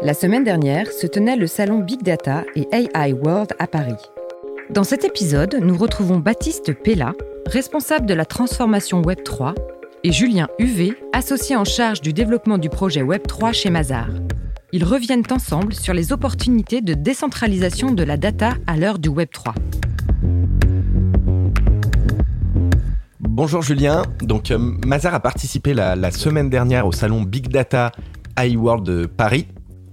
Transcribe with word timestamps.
La 0.00 0.14
semaine 0.14 0.44
dernière 0.44 0.90
se 0.90 1.06
tenait 1.06 1.36
le 1.36 1.46
salon 1.46 1.80
Big 1.80 2.02
Data 2.02 2.44
et 2.54 2.68
AI 2.72 3.12
World 3.12 3.52
à 3.58 3.66
Paris. 3.66 3.96
Dans 4.70 4.84
cet 4.84 5.04
épisode, 5.04 5.58
nous 5.60 5.76
retrouvons 5.76 6.18
Baptiste 6.18 6.72
Pella, 6.72 7.14
responsable 7.46 8.06
de 8.06 8.14
la 8.14 8.24
transformation 8.24 9.02
Web3, 9.02 9.54
et 10.04 10.12
Julien 10.12 10.48
Huvé, 10.58 10.96
associé 11.12 11.56
en 11.56 11.64
charge 11.64 12.00
du 12.00 12.12
développement 12.12 12.58
du 12.58 12.68
projet 12.68 13.02
Web3 13.02 13.52
chez 13.52 13.70
Mazar. 13.70 14.08
Ils 14.72 14.84
reviennent 14.84 15.24
ensemble 15.30 15.74
sur 15.74 15.94
les 15.94 16.12
opportunités 16.12 16.80
de 16.80 16.94
décentralisation 16.94 17.90
de 17.90 18.04
la 18.04 18.16
data 18.16 18.54
à 18.66 18.76
l'heure 18.76 18.98
du 18.98 19.08
Web3. 19.08 19.54
Bonjour 23.38 23.62
Julien, 23.62 24.02
donc 24.20 24.50
euh, 24.50 24.58
Mazar 24.58 25.14
a 25.14 25.20
participé 25.20 25.72
la, 25.72 26.10
semaine 26.10 26.50
dernière 26.50 26.88
au 26.88 26.90
salon 26.90 27.22
Big 27.22 27.46
Data 27.46 27.92
AI 28.36 28.56
World 28.56 28.84
de 28.84 29.06
Paris. 29.06 29.46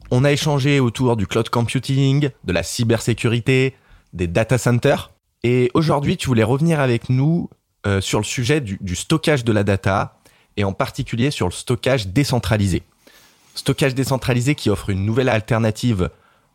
On 0.10 0.24
a 0.24 0.32
échangé 0.32 0.80
autour 0.80 1.16
du 1.16 1.28
cloud 1.28 1.50
computing, 1.50 2.32
de 2.44 2.52
la 2.52 2.64
cybersécurité, 2.64 3.76
des 4.14 4.26
data 4.26 4.58
centers. 4.58 5.12
Et 5.44 5.70
aujourd'hui, 5.76 6.18
tu 6.18 6.26
voulais 6.26 6.42
revenir 6.42 6.80
avec 6.80 7.08
nous 7.12 7.48
euh, 7.86 8.02
sur 8.02 8.18
le 8.18 8.26
sujet 8.26 8.62
du, 8.62 8.96
stockage 8.96 9.44
de 9.44 9.54
la 9.54 9.64
data 9.64 10.18
et 10.58 10.64
en 10.64 10.74
particulier 10.74 11.30
sur 11.30 11.46
le 11.46 11.54
stockage 11.54 12.08
décentralisé. 12.08 12.82
Stockage 13.54 13.94
décentralisé 13.94 14.56
qui 14.56 14.72
offre 14.72 14.90
une 14.90 15.06
nouvelle 15.06 15.30
alternative 15.30 16.10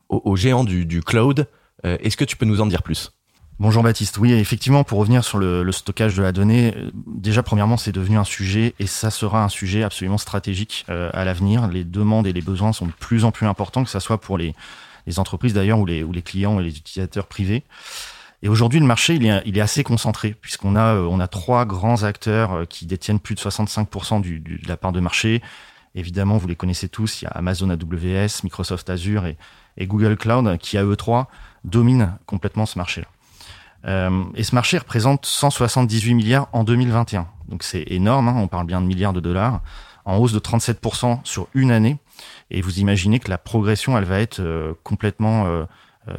aux, 0.09 0.35
géants 0.35 0.65
du, 0.65 0.87
du 0.87 1.05
cloud. 1.05 1.47
Euh, 1.87 1.99
Est-ce 2.01 2.17
que 2.17 2.25
tu 2.25 2.37
peux 2.37 2.47
nous 2.47 2.61
en 2.61 2.67
dire 2.67 2.83
plus? 2.83 3.13
Bonjour 3.61 3.83
Baptiste. 3.83 4.17
Oui, 4.17 4.33
effectivement, 4.33 4.85
pour 4.85 5.01
revenir 5.01 5.23
sur 5.23 5.37
le, 5.37 5.71
stockage 5.71 6.17
de 6.17 6.23
la 6.23 6.33
donnée, 6.33 6.73
euh, 6.75 6.91
déjà 6.95 7.43
premièrement, 7.43 7.77
c'est 7.77 7.93
devenu 7.93 8.17
un 8.17 8.25
sujet 8.25 8.75
et 8.79 8.87
ça 8.87 9.11
sera 9.11 9.45
un 9.45 9.51
sujet 9.51 9.83
absolument 9.83 10.17
stratégique 10.17 10.87
euh, 10.89 11.11
à 11.13 11.27
l'avenir. 11.27 11.69
Les 11.69 11.85
demandes 11.85 12.27
et 12.27 12.33
les 12.33 12.41
besoins 12.41 12.73
sont 12.73 12.87
de 12.87 12.93
plus 12.93 13.27
en 13.27 13.33
plus 13.33 13.47
importants, 13.47 13.85
que 13.85 13.91
ce 13.91 14.01
soit 14.01 14.19
pour 14.19 14.39
les, 14.39 14.55
entreprises 15.19 15.53
d'ailleurs 15.53 15.79
ou 15.79 15.85
les, 15.85 16.23
clients 16.23 16.59
et 16.59 16.63
les 16.63 16.79
utilisateurs 16.79 17.27
privés. 17.27 17.63
Et 18.43 18.49
aujourd'hui, 18.49 18.81
le 18.81 18.87
marché, 18.87 19.17
il 19.17 19.27
est, 19.27 19.61
assez 19.61 19.85
concentré 19.85 20.35
puisqu'on 20.41 20.75
a, 20.75 20.95
euh, 20.95 21.07
on 21.11 21.21
a 21.21 21.29
trois 21.29 21.67
grands 21.67 22.03
acteurs 22.03 22.67
qui 22.67 22.87
détiennent 22.87 23.21
plus 23.21 23.35
de 23.35 23.41
65% 23.41 24.23
du, 24.23 24.41
du, 24.41 24.57
de 24.57 24.69
la 24.69 24.79
part 24.79 24.93
de 24.93 25.01
marché. 25.01 25.43
Évidemment, 25.95 26.39
vous 26.39 26.49
les 26.49 26.57
connaissez 26.57 26.89
tous. 26.89 27.21
Il 27.21 27.25
y 27.27 27.29
a 27.29 27.33
Amazon 27.33 27.69
AWS, 27.69 28.43
Microsoft 28.43 28.89
Azure 28.89 29.27
et, 29.27 29.37
et 29.77 29.87
Google 29.87 30.17
Cloud 30.17 30.57
qui, 30.57 30.79
à 30.79 30.85
eux 30.85 30.97
trois, 30.97 31.29
dominent 31.65 32.17
complètement 32.25 32.65
ce 32.65 32.79
marché-là. 32.79 33.07
Euh, 33.87 34.25
et 34.35 34.43
ce 34.43 34.55
marché 34.55 34.79
représente 34.79 35.27
178 35.27 36.15
milliards 36.15 36.49
en 36.53 36.65
2021. 36.65 37.27
Donc 37.49 37.63
c'est 37.63 37.85
énorme, 37.89 38.29
hein, 38.29 38.35
on 38.37 38.49
parle 38.49 38.67
bien 38.67 38.81
de 38.81 38.87
milliards 38.87 39.13
de 39.13 39.21
dollars, 39.21 39.61
en 40.05 40.17
hausse 40.17 40.33
de 40.33 40.39
37% 40.39 41.21
sur 41.25 41.49
une 41.55 41.71
année. 41.71 41.99
Et 42.51 42.61
vous 42.63 42.79
imaginez 42.79 43.19
que 43.19 43.31
la 43.31 43.39
progression, 43.39 43.97
elle 43.97 44.05
va 44.05 44.21
être 44.21 44.41
euh, 44.41 44.73
complètement 44.83 45.47
euh, 45.47 45.65
euh, 46.09 46.15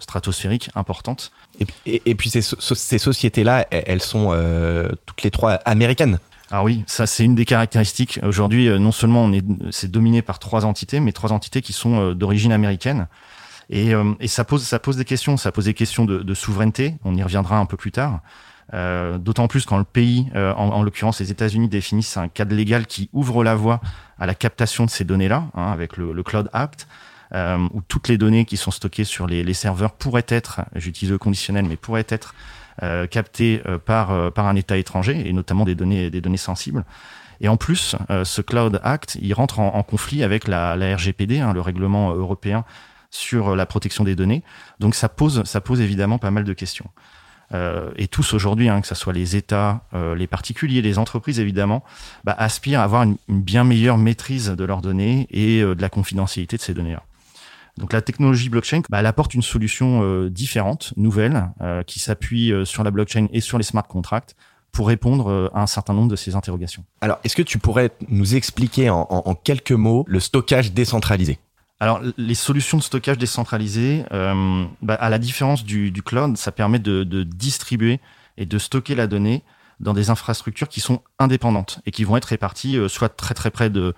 stratosphérique, 0.00 0.70
importante. 0.74 1.32
Et, 1.60 1.66
et, 1.86 2.02
et 2.06 2.14
puis 2.14 2.30
ces, 2.30 2.42
ces 2.42 2.98
sociétés-là, 2.98 3.66
elles 3.70 4.02
sont 4.02 4.30
toutes 5.06 5.22
les 5.22 5.30
trois 5.30 5.54
américaines 5.64 6.18
ah 6.52 6.64
oui, 6.64 6.82
ça 6.88 7.06
c'est 7.06 7.24
une 7.24 7.36
des 7.36 7.44
caractéristiques. 7.44 8.18
Aujourd'hui, 8.24 8.68
non 8.80 8.90
seulement 8.90 9.22
on 9.22 9.32
est, 9.32 9.44
c'est 9.70 9.88
dominé 9.88 10.20
par 10.20 10.40
trois 10.40 10.64
entités, 10.64 10.98
mais 10.98 11.12
trois 11.12 11.32
entités 11.32 11.62
qui 11.62 11.72
sont 11.72 12.10
d'origine 12.10 12.50
américaine. 12.50 13.06
Et, 13.70 13.94
euh, 13.94 14.12
et, 14.20 14.28
ça 14.28 14.44
pose 14.44 14.64
ça 14.64 14.78
pose 14.78 14.96
des 14.96 15.04
questions. 15.04 15.36
Ça 15.36 15.52
pose 15.52 15.64
des 15.64 15.74
questions 15.74 16.04
de, 16.04 16.18
de 16.18 16.34
souveraineté. 16.34 16.96
On 17.04 17.14
y 17.14 17.22
reviendra 17.22 17.56
un 17.56 17.66
peu 17.66 17.76
plus 17.76 17.92
tard. 17.92 18.20
Euh, 18.74 19.18
D'autant 19.18 19.48
plus 19.48 19.64
quand 19.64 19.78
le 19.78 19.84
pays, 19.84 20.28
euh, 20.34 20.52
en, 20.54 20.68
en 20.68 20.82
l'occurrence 20.82 21.20
les 21.20 21.30
États-Unis, 21.30 21.68
définissent 21.68 22.16
un 22.16 22.28
cadre 22.28 22.54
légal 22.54 22.86
qui 22.86 23.08
ouvre 23.12 23.42
la 23.42 23.54
voie 23.54 23.80
à 24.18 24.26
la 24.26 24.34
captation 24.34 24.84
de 24.84 24.90
ces 24.90 25.04
données-là, 25.04 25.44
hein, 25.54 25.72
avec 25.72 25.96
le, 25.96 26.12
le, 26.12 26.22
Cloud 26.22 26.48
Act, 26.52 26.86
euh, 27.32 27.66
où 27.72 27.80
toutes 27.80 28.08
les 28.08 28.18
données 28.18 28.44
qui 28.44 28.56
sont 28.56 28.70
stockées 28.70 29.04
sur 29.04 29.26
les, 29.26 29.42
les 29.42 29.54
serveurs 29.54 29.92
pourraient 29.92 30.26
être, 30.28 30.62
j'utilise 30.74 31.10
le 31.10 31.18
conditionnel, 31.18 31.64
mais 31.64 31.76
pourraient 31.76 32.06
être 32.08 32.34
euh, 32.82 33.06
captées 33.06 33.62
par 33.84 34.32
par 34.32 34.46
un 34.46 34.56
État 34.56 34.76
étranger 34.76 35.28
et 35.28 35.32
notamment 35.32 35.64
des 35.64 35.74
données 35.74 36.10
des 36.10 36.20
données 36.20 36.36
sensibles. 36.36 36.84
Et 37.40 37.48
en 37.48 37.56
plus, 37.56 37.96
ce 38.24 38.42
Cloud 38.42 38.80
Act, 38.84 39.16
il 39.22 39.32
rentre 39.32 39.60
en, 39.60 39.74
en 39.74 39.82
conflit 39.82 40.22
avec 40.22 40.46
la, 40.46 40.76
la 40.76 40.94
RGPD, 40.94 41.40
hein, 41.40 41.54
le 41.54 41.62
règlement 41.62 42.12
européen 42.14 42.64
sur 43.10 43.56
la 43.56 43.66
protection 43.66 44.04
des 44.04 44.14
données. 44.14 44.42
Donc 44.78 44.94
ça 44.94 45.08
pose, 45.08 45.44
ça 45.44 45.60
pose 45.60 45.80
évidemment 45.80 46.18
pas 46.18 46.30
mal 46.30 46.44
de 46.44 46.52
questions. 46.52 46.90
Euh, 47.52 47.90
et 47.96 48.08
tous 48.08 48.32
aujourd'hui, 48.32 48.68
hein, 48.68 48.80
que 48.80 48.86
ce 48.86 48.94
soit 48.94 49.12
les 49.12 49.36
États, 49.36 49.84
euh, 49.94 50.14
les 50.14 50.26
particuliers, 50.26 50.82
les 50.82 50.98
entreprises 50.98 51.40
évidemment, 51.40 51.82
bah, 52.24 52.34
aspirent 52.38 52.80
à 52.80 52.84
avoir 52.84 53.02
une, 53.02 53.16
bien 53.28 53.64
meilleure 53.64 53.98
maîtrise 53.98 54.50
de 54.50 54.64
leurs 54.64 54.80
données 54.80 55.26
et 55.30 55.60
euh, 55.60 55.74
de 55.74 55.82
la 55.82 55.88
confidentialité 55.88 56.56
de 56.56 56.62
ces 56.62 56.74
données-là. 56.74 57.02
Donc 57.76 57.92
la 57.92 58.02
technologie 58.02 58.48
blockchain, 58.48 58.82
bah, 58.88 59.00
elle 59.00 59.06
apporte 59.06 59.34
une 59.34 59.42
solution 59.42 60.02
euh, 60.02 60.30
différente, 60.30 60.92
nouvelle, 60.96 61.50
euh, 61.60 61.82
qui 61.82 61.98
s'appuie 61.98 62.52
sur 62.64 62.84
la 62.84 62.90
blockchain 62.90 63.26
et 63.32 63.40
sur 63.40 63.58
les 63.58 63.64
smart 63.64 63.86
contracts 63.86 64.36
pour 64.70 64.86
répondre 64.86 65.50
à 65.52 65.62
un 65.62 65.66
certain 65.66 65.94
nombre 65.94 66.08
de 66.08 66.14
ces 66.14 66.36
interrogations. 66.36 66.84
Alors, 67.00 67.18
est-ce 67.24 67.34
que 67.34 67.42
tu 67.42 67.58
pourrais 67.58 67.90
nous 68.08 68.36
expliquer 68.36 68.88
en 68.88 69.34
quelques 69.34 69.72
mots 69.72 70.04
le 70.06 70.20
stockage 70.20 70.72
décentralisé? 70.72 71.40
Alors, 71.82 72.02
les 72.18 72.34
solutions 72.34 72.76
de 72.76 72.82
stockage 72.82 73.16
décentralisées, 73.16 74.04
euh, 74.12 74.64
bah, 74.82 74.94
à 74.94 75.08
la 75.08 75.18
différence 75.18 75.64
du, 75.64 76.02
cloud, 76.04 76.36
ça 76.36 76.52
permet 76.52 76.78
de, 76.78 77.22
distribuer 77.22 78.00
et 78.36 78.44
de 78.44 78.58
stocker 78.58 78.94
la 78.94 79.06
donnée 79.06 79.42
dans 79.80 79.94
des 79.94 80.10
infrastructures 80.10 80.68
qui 80.68 80.80
sont 80.80 81.02
indépendantes 81.18 81.80
et 81.86 81.90
qui 81.90 82.04
vont 82.04 82.18
être 82.18 82.26
réparties 82.26 82.76
euh, 82.76 82.88
soit 82.88 83.08
très 83.08 83.32
très 83.32 83.50
près 83.50 83.70
de, 83.70 83.94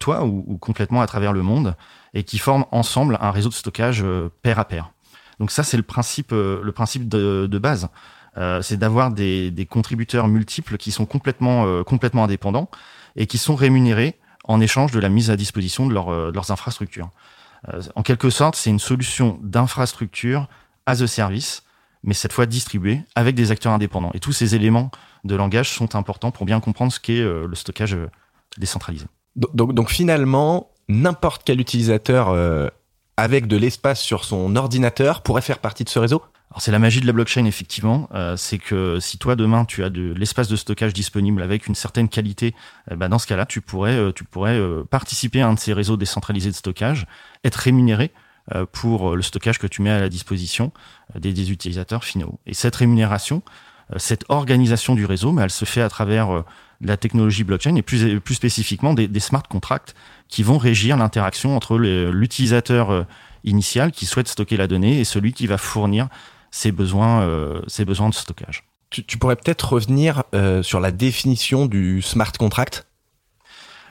toi 0.00 0.24
ou, 0.24 0.56
complètement 0.56 1.02
à 1.02 1.06
travers 1.06 1.34
le 1.34 1.42
monde 1.42 1.76
et 2.14 2.24
qui 2.24 2.38
forment 2.38 2.64
ensemble 2.72 3.18
un 3.20 3.30
réseau 3.30 3.50
de 3.50 3.54
stockage 3.54 4.02
euh, 4.02 4.30
pair 4.40 4.58
à 4.58 4.64
pair. 4.64 4.90
Donc 5.38 5.50
ça, 5.50 5.62
c'est 5.62 5.76
le 5.76 5.82
principe, 5.82 6.32
euh, 6.32 6.62
le 6.62 6.72
principe 6.72 7.08
de, 7.08 7.58
base. 7.58 7.88
C'est 8.62 8.76
d'avoir 8.76 9.10
des, 9.10 9.50
des, 9.50 9.66
contributeurs 9.66 10.28
multiples 10.28 10.76
qui 10.76 10.92
sont 10.92 11.06
complètement, 11.06 11.82
complètement 11.82 12.22
indépendants 12.22 12.70
et 13.16 13.26
qui 13.26 13.36
sont 13.36 13.56
rémunérés 13.56 14.16
en 14.48 14.60
échange 14.60 14.90
de 14.90 14.98
la 14.98 15.08
mise 15.08 15.30
à 15.30 15.36
disposition 15.36 15.86
de, 15.86 15.92
de 15.92 16.34
leurs 16.34 16.50
infrastructures. 16.50 17.10
Euh, 17.68 17.82
en 17.94 18.02
quelque 18.02 18.30
sorte, 18.30 18.56
c'est 18.56 18.70
une 18.70 18.78
solution 18.78 19.38
d'infrastructure 19.42 20.48
as 20.86 21.02
a 21.02 21.06
service, 21.06 21.62
mais 22.02 22.14
cette 22.14 22.32
fois 22.32 22.46
distribuée 22.46 23.02
avec 23.14 23.34
des 23.34 23.50
acteurs 23.50 23.72
indépendants. 23.72 24.10
Et 24.14 24.20
tous 24.20 24.32
ces 24.32 24.54
éléments 24.54 24.90
de 25.24 25.34
langage 25.34 25.70
sont 25.70 25.94
importants 25.94 26.30
pour 26.30 26.46
bien 26.46 26.60
comprendre 26.60 26.92
ce 26.92 27.00
qu'est 27.00 27.20
euh, 27.20 27.46
le 27.46 27.54
stockage 27.54 27.94
euh, 27.94 28.10
décentralisé. 28.56 29.06
Donc, 29.36 29.90
finalement, 29.90 30.72
n'importe 30.88 31.42
quel 31.44 31.60
utilisateur 31.60 32.30
euh, 32.30 32.68
avec 33.16 33.46
de 33.46 33.56
l'espace 33.56 34.00
sur 34.00 34.24
son 34.24 34.56
ordinateur 34.56 35.22
pourrait 35.22 35.42
faire 35.42 35.58
partie 35.58 35.84
de 35.84 35.88
ce 35.88 35.98
réseau? 36.00 36.22
Alors 36.50 36.62
c'est 36.62 36.72
la 36.72 36.78
magie 36.78 37.00
de 37.00 37.06
la 37.06 37.12
blockchain 37.12 37.44
effectivement, 37.44 38.08
euh, 38.14 38.34
c'est 38.36 38.58
que 38.58 38.98
si 39.00 39.18
toi 39.18 39.36
demain 39.36 39.66
tu 39.66 39.84
as 39.84 39.90
de 39.90 40.14
l'espace 40.14 40.48
de 40.48 40.56
stockage 40.56 40.94
disponible 40.94 41.42
avec 41.42 41.66
une 41.66 41.74
certaine 41.74 42.08
qualité, 42.08 42.54
euh, 42.90 42.96
bah 42.96 43.08
dans 43.08 43.18
ce 43.18 43.26
cas-là 43.26 43.44
tu 43.44 43.60
pourrais 43.60 43.96
euh, 43.96 44.12
tu 44.12 44.24
pourrais 44.24 44.58
participer 44.90 45.42
à 45.42 45.48
un 45.48 45.54
de 45.54 45.58
ces 45.58 45.74
réseaux 45.74 45.98
décentralisés 45.98 46.50
de 46.50 46.54
stockage, 46.54 47.06
être 47.44 47.56
rémunéré 47.56 48.12
pour 48.72 49.14
le 49.14 49.20
stockage 49.20 49.58
que 49.58 49.66
tu 49.66 49.82
mets 49.82 49.90
à 49.90 50.00
la 50.00 50.08
disposition 50.08 50.72
des, 51.14 51.52
utilisateurs 51.52 52.02
finaux. 52.02 52.40
Et 52.46 52.54
cette 52.54 52.76
rémunération, 52.76 53.42
cette 53.98 54.24
organisation 54.30 54.94
du 54.94 55.04
réseau, 55.04 55.32
mais 55.32 55.42
elle 55.42 55.50
se 55.50 55.66
fait 55.66 55.82
à 55.82 55.90
travers 55.90 56.44
la 56.80 56.96
technologie 56.96 57.44
blockchain 57.44 57.74
et 57.74 57.82
plus 57.82 58.18
plus 58.20 58.36
spécifiquement 58.36 58.94
des 58.94 59.20
smart 59.20 59.42
contracts 59.42 59.94
qui 60.28 60.42
vont 60.42 60.56
régir 60.56 60.96
l'interaction 60.96 61.56
entre 61.56 61.76
l'utilisateur 61.76 63.04
initial 63.44 63.92
qui 63.92 64.06
souhaite 64.06 64.28
stocker 64.28 64.56
la 64.56 64.66
donnée 64.66 64.98
et 64.98 65.04
celui 65.04 65.34
qui 65.34 65.46
va 65.46 65.58
fournir 65.58 66.08
ses 66.58 66.72
besoins, 66.72 67.22
euh, 67.22 67.62
ses 67.68 67.84
besoins 67.84 68.08
de 68.08 68.14
stockage. 68.14 68.64
Tu, 68.90 69.04
tu 69.04 69.16
pourrais 69.16 69.36
peut-être 69.36 69.74
revenir 69.74 70.24
euh, 70.34 70.62
sur 70.62 70.80
la 70.80 70.90
définition 70.90 71.66
du 71.66 72.02
smart 72.02 72.32
contract? 72.32 72.86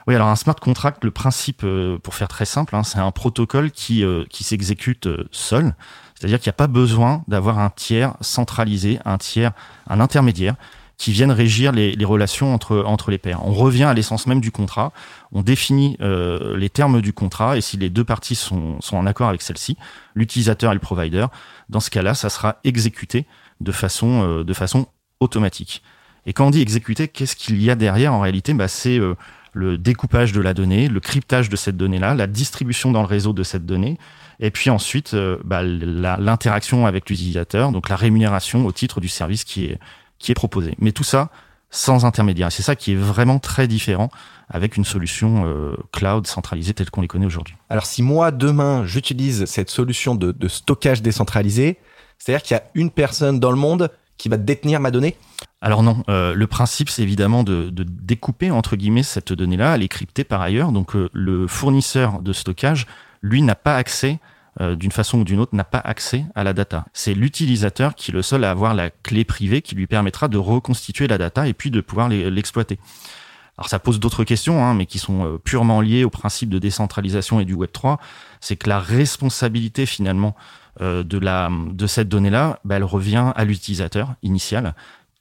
Oui, 0.06 0.14
alors 0.14 0.28
un 0.28 0.36
smart 0.36 0.56
contract, 0.56 1.02
le 1.02 1.10
principe, 1.10 1.62
euh, 1.64 1.98
pour 1.98 2.14
faire 2.14 2.28
très 2.28 2.44
simple, 2.44 2.76
hein, 2.76 2.82
c'est 2.82 2.98
un 2.98 3.10
protocole 3.10 3.70
qui, 3.70 4.04
euh, 4.04 4.24
qui 4.28 4.44
s'exécute 4.44 5.06
euh, 5.06 5.28
seul. 5.30 5.74
C'est-à-dire 6.14 6.40
qu'il 6.40 6.48
n'y 6.48 6.56
a 6.56 6.60
pas 6.64 6.66
besoin 6.66 7.24
d'avoir 7.26 7.58
un 7.58 7.70
tiers 7.70 8.14
centralisé, 8.20 8.98
un 9.06 9.16
tiers, 9.16 9.52
un 9.88 10.00
intermédiaire 10.00 10.56
qui 10.98 11.12
viennent 11.12 11.32
régir 11.32 11.70
les, 11.70 11.92
les, 11.92 12.04
relations 12.04 12.52
entre, 12.52 12.82
entre 12.84 13.10
les 13.10 13.18
pairs. 13.18 13.46
On 13.46 13.52
revient 13.52 13.84
à 13.84 13.94
l'essence 13.94 14.26
même 14.26 14.40
du 14.40 14.50
contrat, 14.50 14.92
on 15.30 15.42
définit 15.42 15.96
euh, 16.00 16.56
les 16.56 16.68
termes 16.68 17.00
du 17.00 17.12
contrat 17.12 17.56
et 17.56 17.60
si 17.60 17.76
les 17.76 17.88
deux 17.88 18.04
parties 18.04 18.34
sont, 18.34 18.80
sont 18.80 18.96
en 18.96 19.06
accord 19.06 19.28
avec 19.28 19.40
celle-ci, 19.40 19.76
l'utilisateur 20.16 20.72
et 20.72 20.74
le 20.74 20.80
provider, 20.80 21.26
dans 21.68 21.80
ce 21.80 21.90
cas-là, 21.90 22.14
ça 22.14 22.28
sera 22.28 22.56
exécuté 22.64 23.26
de 23.60 23.72
façon, 23.72 24.24
euh, 24.24 24.44
de 24.44 24.52
façon 24.52 24.86
automatique. 25.20 25.82
Et 26.26 26.32
quand 26.32 26.48
on 26.48 26.50
dit 26.50 26.60
exécuter, 26.60 27.06
qu'est-ce 27.06 27.36
qu'il 27.36 27.62
y 27.62 27.70
a 27.70 27.76
derrière 27.76 28.12
En 28.12 28.20
réalité, 28.20 28.52
bah, 28.52 28.68
c'est 28.68 28.98
euh, 28.98 29.14
le 29.52 29.78
découpage 29.78 30.32
de 30.32 30.40
la 30.40 30.52
donnée, 30.52 30.88
le 30.88 31.00
cryptage 31.00 31.48
de 31.48 31.56
cette 31.56 31.76
donnée-là, 31.76 32.14
la 32.14 32.26
distribution 32.26 32.90
dans 32.90 33.02
le 33.02 33.06
réseau 33.06 33.32
de 33.32 33.44
cette 33.44 33.64
donnée, 33.64 33.98
et 34.40 34.50
puis 34.50 34.68
ensuite 34.68 35.14
euh, 35.14 35.38
bah, 35.44 35.62
l'interaction 35.62 36.86
avec 36.86 37.08
l'utilisateur, 37.08 37.72
donc 37.72 37.88
la 37.88 37.96
rémunération 37.96 38.66
au 38.66 38.72
titre 38.72 39.00
du 39.00 39.08
service 39.08 39.44
qui 39.44 39.66
est, 39.66 39.78
qui 40.18 40.32
est 40.32 40.34
proposé. 40.34 40.74
Mais 40.78 40.92
tout 40.92 41.04
ça 41.04 41.30
sans 41.70 42.06
intermédiaire. 42.06 42.50
C'est 42.50 42.62
ça 42.62 42.76
qui 42.76 42.92
est 42.92 42.96
vraiment 42.96 43.38
très 43.38 43.68
différent 43.68 44.10
avec 44.48 44.78
une 44.78 44.86
solution 44.86 45.74
cloud 45.92 46.26
centralisée 46.26 46.72
telle 46.72 46.90
qu'on 46.90 47.02
les 47.02 47.08
connaît 47.08 47.26
aujourd'hui. 47.26 47.56
Alors 47.68 47.84
si 47.84 48.02
moi 48.02 48.30
demain 48.30 48.86
j'utilise 48.86 49.44
cette 49.44 49.68
solution 49.68 50.14
de, 50.14 50.32
de 50.32 50.48
stockage 50.48 51.02
décentralisé, 51.02 51.78
c'est-à-dire 52.16 52.42
qu'il 52.42 52.54
y 52.54 52.58
a 52.58 52.64
une 52.74 52.90
personne 52.90 53.38
dans 53.38 53.50
le 53.50 53.58
monde 53.58 53.90
qui 54.16 54.28
va 54.28 54.36
détenir 54.36 54.80
ma 54.80 54.90
donnée? 54.90 55.16
Alors 55.60 55.82
non, 55.82 56.02
euh, 56.08 56.34
le 56.34 56.46
principe 56.46 56.90
c'est 56.90 57.02
évidemment 57.02 57.42
de, 57.42 57.70
découper 57.70 58.50
entre 58.50 58.76
guillemets 58.76 59.02
cette 59.02 59.32
donnée-là, 59.32 59.74
elle 59.74 59.82
est 59.82 59.88
cryptée 59.88 60.24
par 60.24 60.42
ailleurs, 60.42 60.72
donc 60.72 60.94
euh, 60.94 61.08
le 61.12 61.46
fournisseur 61.46 62.20
de 62.20 62.32
stockage, 62.32 62.86
lui 63.22 63.42
n'a 63.42 63.54
pas 63.54 63.76
accès 63.76 64.18
euh, 64.60 64.76
d'une 64.76 64.92
façon 64.92 65.20
ou 65.20 65.24
d'une 65.24 65.40
autre, 65.40 65.54
n'a 65.54 65.64
pas 65.64 65.78
accès 65.78 66.24
à 66.34 66.44
la 66.44 66.52
data. 66.52 66.86
C'est 66.92 67.14
l'utilisateur 67.14 67.94
qui 67.94 68.10
est 68.10 68.14
le 68.14 68.22
seul 68.22 68.44
à 68.44 68.50
avoir 68.50 68.74
la 68.74 68.90
clé 68.90 69.24
privée 69.24 69.62
qui 69.62 69.74
lui 69.74 69.86
permettra 69.86 70.28
de 70.28 70.38
reconstituer 70.38 71.06
la 71.06 71.18
data 71.18 71.46
et 71.48 71.54
puis 71.54 71.70
de 71.70 71.80
pouvoir 71.80 72.08
l'exploiter. 72.08 72.78
Alors 73.56 73.68
ça 73.68 73.78
pose 73.78 73.98
d'autres 73.98 74.24
questions, 74.24 74.64
hein, 74.64 74.74
mais 74.74 74.86
qui 74.86 74.98
sont 74.98 75.40
purement 75.42 75.80
liées 75.80 76.04
au 76.04 76.10
principe 76.10 76.48
de 76.48 76.58
décentralisation 76.58 77.40
et 77.40 77.44
du 77.44 77.54
Web 77.54 77.72
3. 77.72 77.98
C'est 78.40 78.56
que 78.56 78.68
la 78.68 78.78
responsabilité 78.78 79.84
finalement 79.84 80.36
de 80.80 81.18
la 81.18 81.50
de 81.50 81.86
cette 81.88 82.08
donnée-là, 82.08 82.60
bah, 82.64 82.76
elle 82.76 82.84
revient 82.84 83.32
à 83.34 83.44
l'utilisateur 83.44 84.14
initial 84.22 84.74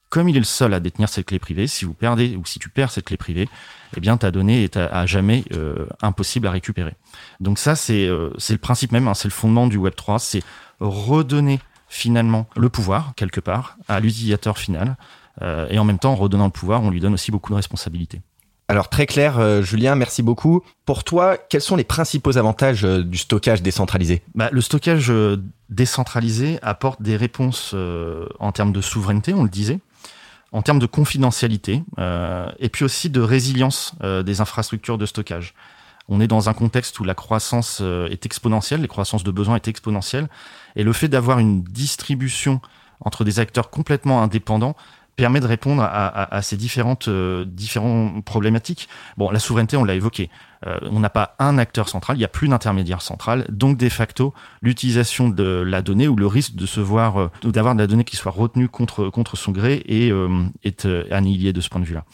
comme 0.10 0.30
il 0.30 0.36
est 0.36 0.40
le 0.40 0.46
seul 0.46 0.74
à 0.74 0.80
détenir 0.80 1.10
cette 1.10 1.26
clé 1.26 1.40
privée, 1.40 1.68
si 1.68 1.86
vous 1.86 1.94
perdez 1.94 2.36
ou 2.36 2.46
si 2.46 2.60
tu 2.60 2.70
perds 2.70 2.92
cette 2.92 3.06
clé 3.06 3.18
privée, 3.18 3.50
eh 3.96 4.00
bien 4.00 4.18
ta 4.18 4.32
donnée 4.32 4.64
est 4.64 4.78
à, 4.78 5.06
jamais 5.06 5.44
euh, 5.54 5.86
impossible 6.02 6.48
à 6.48 6.52
récupérer. 6.52 6.94
Donc 7.40 7.60
ça 7.60 7.76
c'est 7.76 8.08
euh, 8.08 8.32
c'est 8.38 8.54
le 8.54 8.60
principe 8.60 8.92
même, 8.92 9.08
hein, 9.08 9.14
c'est 9.14 9.28
le 9.28 9.34
fondement 9.34 9.68
du 9.68 9.78
Web 9.78 9.96
3, 9.96 10.20
c'est 10.20 10.44
redonner 10.80 11.60
finalement 11.90 12.48
le 12.56 12.70
pouvoir 12.70 13.14
quelque 13.16 13.40
part 13.40 13.78
à 13.88 14.00
l'utilisateur 14.00 14.58
final 14.58 14.98
euh, 15.42 15.68
et 15.70 15.80
en 15.80 15.84
même 15.84 16.00
temps 16.00 16.14
en 16.14 16.16
redonnant 16.16 16.46
le 16.46 16.52
pouvoir, 16.52 16.82
on 16.84 16.90
lui 16.90 17.00
donne 17.00 17.14
aussi 17.14 17.32
beaucoup 17.32 17.52
de 17.52 17.56
responsabilités. 17.56 18.22
Alors 18.70 18.90
très 18.90 19.06
clair, 19.06 19.62
Julien, 19.64 19.96
merci 19.96 20.22
beaucoup. 20.22 20.62
Pour 20.86 21.06
toi, 21.06 21.38
quels 21.38 21.62
sont 21.62 21.78
les 21.78 21.86
principaux 21.86 22.38
avantages 22.38 22.84
du 22.84 23.18
stockage 23.18 23.62
décentralisé? 23.62 24.24
Bah, 24.36 24.50
Le 24.52 24.60
stockage 24.60 25.10
décentralisé 25.70 26.60
apporte 26.62 27.02
des 27.02 27.16
réponses 27.16 27.74
en 28.40 28.52
termes 28.52 28.74
de 28.74 28.82
souveraineté, 28.82 29.34
on 29.34 29.44
le 29.44 29.50
disait 29.50 29.80
en 30.58 30.64
termes 30.64 30.80
de 30.80 30.88
confidentialité 30.88 31.84
euh, 32.00 32.50
et 32.58 32.70
puis 32.70 32.84
aussi 32.84 33.12
de 33.12 33.22
résilience 33.22 33.94
euh, 34.02 34.24
des 34.24 34.42
infrastructures 34.42 34.98
de 34.98 35.06
stockage. 35.06 35.54
On 36.10 36.20
est 36.20 36.26
dans 36.26 36.50
un 36.50 36.54
contexte 36.54 37.00
où 37.00 37.04
la 37.04 37.14
croissance 37.14 37.78
euh, 37.80 38.10
est 38.10 38.26
exponentielle, 38.26 38.82
les 38.82 38.88
croissances 38.88 39.24
de 39.24 39.30
besoins 39.30 39.58
est 39.58 39.68
exponentielle, 39.68 40.30
et 40.76 40.82
le 40.82 40.94
fait 40.94 41.10
d'avoir 41.10 41.38
une 41.38 41.62
distribution 41.62 42.60
entre 43.02 43.24
des 43.24 43.40
acteurs 43.40 43.70
complètement 43.70 44.24
indépendants 44.24 44.76
permet 45.18 45.40
de 45.40 45.48
répondre 45.48 45.84
à, 45.84 46.42
ces 46.44 46.56
différentes, 46.56 47.08
euh, 47.08 47.44
différentes 47.44 48.24
problématiques. 48.24 48.88
Bon, 49.18 49.32
la 49.32 49.40
souveraineté, 49.40 49.76
on 49.76 49.84
l'a 49.84 49.96
évoqué. 49.96 50.30
Euh, 50.66 50.78
on 50.84 51.00
n'a 51.00 51.10
pas 51.10 51.36
un 51.40 51.58
acteur 51.58 51.90
central, 51.90 52.18
il 52.18 52.20
n'y 52.20 52.26
a 52.26 52.30
plus 52.30 52.48
d'intermédiaire 52.48 53.02
central. 53.02 53.46
Donc, 53.50 53.78
de 53.78 53.90
facto, 53.90 54.34
l'utilisation 54.62 55.28
de 55.28 55.44
la 55.44 55.82
donnée 55.82 56.08
ou 56.08 56.16
le 56.16 56.28
risque 56.28 56.56
de 56.56 56.68
se 56.68 56.80
voir, 56.80 57.20
euh, 57.20 57.32
d'avoir 57.44 57.74
de 57.74 57.80
la 57.80 57.88
donnée 57.88 58.04
qui 58.04 58.16
soit 58.16 58.32
retenue 58.32 58.70
contre, 58.70 59.10
contre 59.10 59.36
son 59.36 59.52
gré 59.52 59.84
est, 59.88 60.14
est 60.64 60.86
annihilé 61.12 61.52
de 61.52 61.62
ce 61.62 61.70
point 61.70 61.82
de 61.82 61.86
vue-là. 61.86 62.06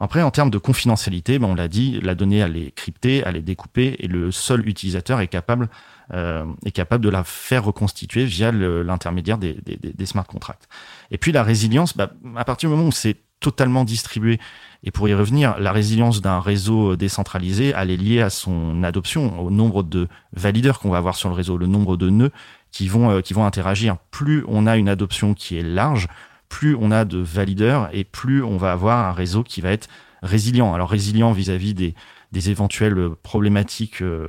Après, 0.00 0.22
en 0.22 0.30
termes 0.30 0.50
de 0.50 0.58
confidentialité, 0.58 1.38
ben, 1.38 1.48
on 1.48 1.54
l'a 1.54 1.68
dit, 1.68 2.00
la 2.02 2.14
donnée, 2.14 2.38
elle 2.38 2.56
est 2.56 2.70
cryptée, 2.72 3.22
elle 3.24 3.36
est 3.36 3.42
découpée, 3.42 3.96
et 3.98 4.08
le 4.08 4.30
seul 4.30 4.68
utilisateur 4.68 5.20
est 5.20 5.28
capable, 5.28 5.68
euh, 6.12 6.44
est 6.64 6.72
capable 6.72 7.04
de 7.04 7.08
la 7.08 7.24
faire 7.24 7.64
reconstituer 7.64 8.24
via 8.24 8.52
l'intermédiaire 8.52 9.38
des, 9.38 9.56
smart 10.04 10.26
contracts. 10.26 10.68
Et 11.10 11.18
puis 11.18 11.32
la 11.32 11.42
résilience, 11.42 11.96
bah, 11.96 12.10
à 12.36 12.44
partir 12.44 12.68
du 12.68 12.76
moment 12.76 12.88
où 12.88 12.92
c'est 12.92 13.16
totalement 13.40 13.84
distribué, 13.84 14.38
et 14.82 14.90
pour 14.90 15.08
y 15.08 15.14
revenir, 15.14 15.58
la 15.58 15.72
résilience 15.72 16.20
d'un 16.20 16.40
réseau 16.40 16.96
décentralisé, 16.96 17.72
elle 17.76 17.90
est 17.90 17.96
liée 17.96 18.22
à 18.22 18.30
son 18.30 18.82
adoption, 18.82 19.40
au 19.40 19.50
nombre 19.50 19.82
de 19.82 20.08
valideurs 20.32 20.78
qu'on 20.78 20.90
va 20.90 20.98
avoir 20.98 21.16
sur 21.16 21.28
le 21.28 21.34
réseau, 21.34 21.56
le 21.56 21.66
nombre 21.66 21.96
de 21.96 22.10
nœuds 22.10 22.32
qui 22.70 22.88
vont, 22.88 23.10
euh, 23.10 23.20
qui 23.20 23.34
vont 23.34 23.44
interagir. 23.44 23.96
Plus 24.10 24.44
on 24.48 24.66
a 24.66 24.76
une 24.76 24.88
adoption 24.88 25.34
qui 25.34 25.56
est 25.58 25.62
large, 25.62 26.08
plus 26.48 26.76
on 26.78 26.90
a 26.90 27.04
de 27.04 27.18
valideurs 27.18 27.88
et 27.92 28.04
plus 28.04 28.42
on 28.42 28.56
va 28.56 28.72
avoir 28.72 29.08
un 29.08 29.12
réseau 29.12 29.42
qui 29.42 29.60
va 29.60 29.70
être 29.70 29.88
résilient. 30.22 30.74
Alors 30.74 30.90
résilient 30.90 31.32
vis-à-vis 31.32 31.74
des, 31.74 31.94
éventuelles 32.50 33.08
problématiques 33.22 34.02
euh, 34.02 34.28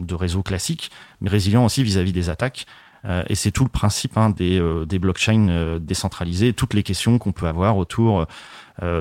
de 0.00 0.14
réseau 0.16 0.42
classiques, 0.42 0.90
mais 1.20 1.30
résilient 1.30 1.64
aussi 1.64 1.84
vis-à-vis 1.84 2.12
des 2.12 2.30
attaques. 2.30 2.66
Euh, 3.04 3.22
et 3.28 3.36
c'est 3.36 3.52
tout 3.52 3.62
le 3.62 3.68
principe 3.68 4.16
hein, 4.16 4.30
des, 4.30 4.58
euh, 4.58 4.86
des 4.86 4.98
blockchains 4.98 5.78
décentralisés, 5.80 6.52
toutes 6.52 6.74
les 6.74 6.82
questions 6.82 7.18
qu'on 7.18 7.32
peut 7.32 7.46
avoir 7.46 7.76
autour 7.76 8.26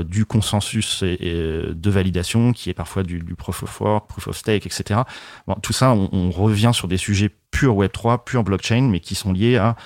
du 0.06 0.25
consensus 0.25 1.01
et, 1.01 1.63
de 1.74 1.89
validation, 1.89 2.51
qui 2.51 2.69
est 2.69 2.74
parfois 2.74 3.01
du, 3.04 3.24
proof 3.36 3.63
of 3.63 3.81
work, 3.81 4.07
proof 4.07 4.27
of 4.27 4.38
stake, 4.38 4.66
etc. 4.68 5.00
Tout 5.63 5.74
ça, 5.74 5.94
on, 5.94 6.10
on 6.12 6.30
revient 6.30 6.72
sur 6.74 6.88
des 6.88 6.98
sujets 6.98 7.31
purs 7.51 7.75
Web3, 7.75 8.24
purs 8.24 8.44
blockchain, 8.44 8.89
mais 8.92 9.00
qui 9.00 9.16
sont 9.16 9.31
liés 9.31 9.57
à 9.57 9.77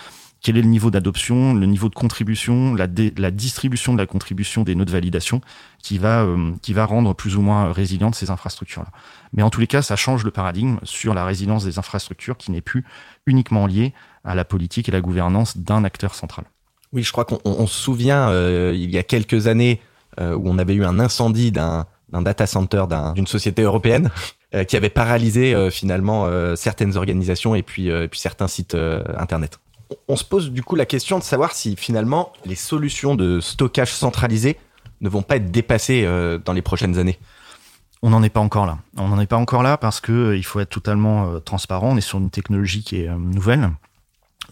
quel 0.45 0.57
est 0.57 0.61
le 0.61 0.67
niveau 0.67 0.91
d'adoption, 0.91 1.55
le 1.55 1.65
niveau 1.65 1.89
de 1.89 1.95
contribution, 1.95 2.75
la, 2.75 2.85
distribution 3.31 3.93
de 3.93 3.97
la 3.97 4.05
contribution 4.05 4.61
des 4.61 4.75
nœuds 4.75 4.85
de 4.85 4.91
validation 4.91 5.41
qui 5.81 5.97
va, 5.97 6.21
euh, 6.21 6.51
qui 6.61 6.71
va 6.71 6.85
rendre 6.85 7.15
plus 7.15 7.35
ou 7.35 7.41
moins 7.41 7.73
résilientes 7.73 8.13
ces 8.13 8.29
infrastructures-là. 8.29 8.89
Mais 9.33 9.41
en 9.41 9.49
tous 9.49 9.59
les 9.59 9.65
cas, 9.65 9.81
ça 9.81 9.95
change 9.95 10.23
le 10.23 10.29
paradigme 10.29 10.77
sur 10.83 11.15
la 11.15 11.25
résilience 11.25 11.65
des 11.65 11.79
infrastructures 11.79 12.37
qui 12.37 12.51
n'est 12.51 12.61
plus 12.61 12.85
uniquement 13.25 13.65
liée 13.65 13.95
à 14.23 14.35
la 14.35 14.45
politique 14.45 14.87
et 14.87 14.91
la 14.91 15.01
gouvernance 15.01 15.57
d'un 15.57 15.83
acteur 15.83 16.13
central. 16.13 16.45
Oui, 16.93 17.01
je 17.01 17.11
crois 17.11 17.25
qu'on 17.25 17.65
se 17.65 17.73
souvient, 17.75 18.29
euh, 18.29 18.71
il 18.75 18.91
y 18.91 18.99
a 18.99 19.03
quelques 19.03 19.47
années, 19.47 19.81
euh, 20.19 20.35
où 20.35 20.47
on 20.47 20.59
avait 20.59 20.75
eu 20.75 20.85
un 20.85 20.99
incendie 20.99 21.51
d'un 21.51 21.87
data 22.11 22.45
center 22.45 22.85
d'une 23.15 23.25
société 23.25 23.63
européenne 23.63 24.11
qui 24.69 24.77
avait 24.77 24.89
paralysé 24.89 25.69
finalement 25.69 26.29
certaines 26.55 26.95
organisations 26.95 27.55
et 27.55 27.59
et 27.59 27.63
puis 27.63 27.89
certains 28.13 28.47
sites 28.47 28.77
internet 29.17 29.59
on 30.07 30.15
se 30.15 30.23
pose 30.23 30.51
du 30.51 30.63
coup 30.63 30.75
la 30.75 30.85
question 30.85 31.19
de 31.19 31.23
savoir 31.23 31.51
si 31.51 31.75
finalement 31.75 32.31
les 32.45 32.55
solutions 32.55 33.15
de 33.15 33.39
stockage 33.39 33.93
centralisé 33.93 34.57
ne 35.01 35.09
vont 35.09 35.21
pas 35.21 35.37
être 35.37 35.51
dépassées 35.51 36.03
euh, 36.05 36.37
dans 36.37 36.53
les 36.53 36.61
prochaines 36.61 36.97
années. 36.97 37.19
On 38.01 38.09
n'en 38.09 38.23
est 38.23 38.29
pas 38.29 38.39
encore 38.39 38.65
là. 38.65 38.77
On 38.97 39.07
n'en 39.07 39.19
est 39.19 39.27
pas 39.27 39.37
encore 39.37 39.63
là 39.63 39.77
parce 39.77 39.99
que 39.99 40.11
euh, 40.11 40.37
il 40.37 40.43
faut 40.43 40.59
être 40.59 40.69
totalement 40.69 41.27
euh, 41.27 41.39
transparent. 41.39 41.89
On 41.91 41.97
est 41.97 42.01
sur 42.01 42.19
une 42.19 42.29
technologie 42.29 42.83
qui 42.83 43.01
est 43.01 43.09
nouvelle, 43.09 43.71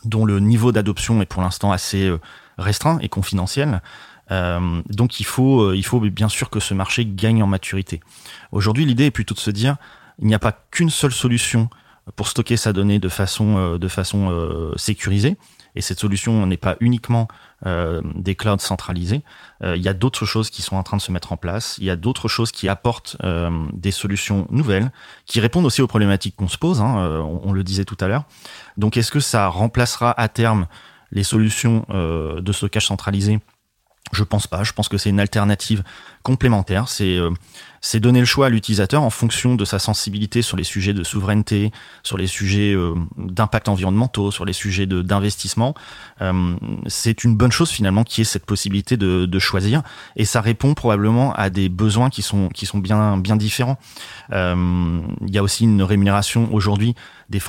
dont 0.06 0.26
le 0.26 0.40
niveau 0.40 0.72
d'adoption 0.72 1.22
est 1.22 1.26
pour 1.26 1.42
l'instant 1.42 1.72
assez 1.72 2.12
restreint 2.58 3.00
et 3.00 3.10
confidentiel. 3.10 3.82
donc 4.30 5.20
il 5.20 5.26
faut, 5.26 5.74
il 5.74 5.84
faut 5.84 6.00
bien 6.00 6.30
sûr 6.30 6.50
que 6.50 6.60
ce 6.60 6.74
marché 6.74 7.06
gagne 7.06 7.44
en 7.44 7.48
maturité. 7.48 8.02
Aujourd'hui, 8.52 8.86
l'idée 8.86 9.06
est 9.06 9.12
plutôt 9.12 9.36
de 9.36 9.40
se 9.40 9.52
dire, 9.52 9.78
il 10.20 10.28
n'y 10.28 10.36
a 10.36 10.40
pas 10.40 10.52
qu'une 10.72 10.90
seule 10.90 11.12
solution 11.12 11.70
pour 12.16 12.28
stocker 12.28 12.58
sa 12.58 12.74
donnée 12.74 13.00
de 13.00 13.10
façon, 13.10 13.58
euh, 13.58 13.78
de 13.78 13.88
façon 13.88 14.30
euh, 14.30 14.74
sécurisée. 14.76 15.38
Et 15.76 15.82
cette 15.82 16.00
solution 16.00 16.46
n'est 16.46 16.58
pas 16.58 16.76
uniquement 16.82 17.28
euh, 17.66 18.02
des 18.14 18.36
clouds 18.36 18.60
centralisés. 18.60 19.24
il 19.64 19.82
y 19.82 19.88
a 19.88 19.94
d'autres 19.96 20.26
choses 20.26 20.52
qui 20.52 20.62
sont 20.62 20.76
en 20.76 20.84
train 20.84 20.98
de 20.98 21.02
se 21.02 21.12
mettre 21.12 21.32
en 21.32 21.38
place. 21.38 21.78
Il 21.80 21.86
y 21.86 21.90
a 21.90 21.96
d'autres 21.96 22.28
choses 22.28 22.52
qui 22.52 22.70
apportent 22.70 23.18
des 23.74 23.90
solutions 23.90 24.46
nouvelles, 24.52 24.92
qui 25.26 25.40
répondent 25.40 25.66
aussi 25.66 25.82
aux 25.82 25.88
problématiques 25.88 26.36
qu'on 26.36 26.48
se 26.48 26.60
pose. 26.60 26.80
Hein, 26.80 27.24
on, 27.24 27.42
on, 27.46 27.54
le 27.54 27.64
disait 27.64 27.86
tout 27.86 27.98
à 28.02 28.08
l'heure. 28.08 28.26
Donc, 28.78 28.98
est-ce 28.98 29.12
que 29.12 29.20
ça 29.20 29.48
remplacera 29.48 30.12
à 30.22 30.28
terme 30.28 30.68
les 31.12 31.24
solutions 31.24 31.88
de 31.90 32.52
stockage 32.52 32.86
centralisé 32.86 33.40
Je 34.12 34.24
pense 34.24 34.48
pas. 34.48 34.64
Je 34.64 34.74
pense 34.74 34.90
que 34.90 34.98
c'est 34.98 35.10
une 35.10 35.20
alternative 35.20 35.84
complémentaire. 36.24 36.90
C'est 36.90 37.18
c'est 37.86 38.00
donner 38.00 38.22
le 38.22 38.26
choix 38.26 38.46
à 38.46 38.50
l'utilisateur 38.50 39.04
en 39.04 39.10
fonction 39.10 39.56
de 39.56 39.66
sa 39.66 39.78
sensibilité 39.78 40.42
sur 40.42 40.56
les 40.56 40.64
sujets 40.64 40.94
de 40.94 41.04
souveraineté, 41.04 41.74
sur 42.02 42.18
les 42.18 42.28
sujets 42.28 42.74
euh, 42.74 42.96
d'impact 43.18 43.68
environnementaux, 43.68 44.32
sur 44.32 44.46
les 44.46 44.54
sujets 44.54 44.86
d'investissement. 44.86 45.76
Euh, 46.22 46.56
c'est 46.88 47.26
une 47.26 47.36
bonne 47.36 47.52
chose 47.52 47.70
finalement 47.70 48.06
qui 48.06 48.22
est 48.22 48.24
cette 48.24 48.46
possibilité 48.46 48.96
de, 48.96 49.40
choisir 49.40 49.82
et 50.16 50.24
ça 50.24 50.40
répond 50.40 50.74
probablement 50.74 51.34
à 51.34 51.50
des 51.50 51.68
besoins 51.68 52.10
qui 52.10 52.22
sont 52.22 52.48
qui 52.48 52.66
sont 52.66 52.78
bien 52.78 53.18
bien 53.18 53.36
différents. 53.36 53.78
Euh, 54.32 55.02
il 55.28 55.36
y 55.36 55.38
a 55.38 55.44
aussi 55.44 55.66
une 55.66 55.84
rémunération 55.84 56.48
aujourd'hui 56.54 56.96
des, 57.30 57.40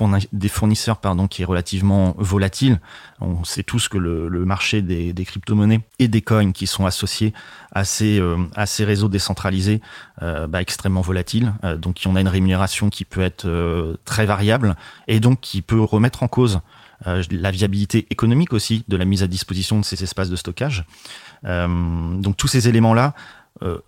fournisseurs 0.48 0.96
pardon 0.96 1.28
qui 1.28 1.42
est 1.42 1.44
relativement 1.44 2.16
volatile. 2.18 2.80
On 3.20 3.44
sait 3.44 3.62
tous 3.62 3.86
que 3.86 3.98
le, 3.98 4.28
le 4.28 4.44
marché 4.44 4.82
des, 4.82 5.12
des 5.12 5.24
crypto-monnaies 5.24 5.82
et 6.00 6.08
des 6.08 6.22
coins 6.22 6.43
qui 6.52 6.66
sont 6.66 6.86
associés 6.86 7.32
à 7.72 7.84
ces, 7.84 8.20
euh, 8.20 8.36
à 8.54 8.66
ces 8.66 8.84
réseaux 8.84 9.08
décentralisés 9.08 9.80
euh, 10.22 10.46
bah, 10.46 10.60
extrêmement 10.60 11.00
volatiles. 11.00 11.52
Euh, 11.64 11.76
donc 11.76 12.00
on 12.06 12.16
a 12.16 12.20
une 12.20 12.28
rémunération 12.28 12.90
qui 12.90 13.04
peut 13.04 13.22
être 13.22 13.48
très 14.04 14.26
variable 14.26 14.76
et 15.08 15.20
donc 15.20 15.40
qui 15.40 15.62
peut 15.62 15.80
remettre 15.80 16.22
en 16.22 16.28
cause 16.28 16.60
la 17.30 17.50
viabilité 17.50 18.06
économique 18.08 18.54
aussi 18.54 18.84
de 18.88 18.96
la 18.96 19.04
mise 19.04 19.22
à 19.22 19.26
disposition 19.26 19.78
de 19.78 19.84
ces 19.84 20.02
espaces 20.02 20.30
de 20.30 20.36
stockage. 20.36 20.84
donc 21.42 22.36
tous 22.36 22.48
ces 22.48 22.68
éléments-là 22.68 23.14